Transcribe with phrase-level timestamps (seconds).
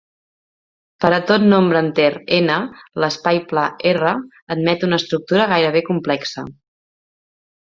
[1.03, 2.07] Per a tot nombre enter
[2.37, 2.49] n,
[3.03, 4.15] l'espai pla R
[4.57, 6.49] admet una estructura gairebé complexa.